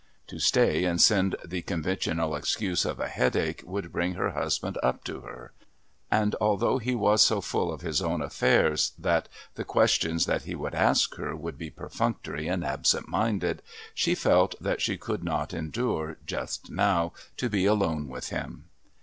[0.25, 5.03] To stay and send the conventional excuse of a headache would bring her husband up
[5.03, 5.51] to her,
[6.09, 10.55] and although he was so full of his own affairs that the questions that he
[10.55, 13.61] would ask her would be perfunctory and absent minded,
[13.93, 18.69] she felt that she could not endure, just now, to be alone with him.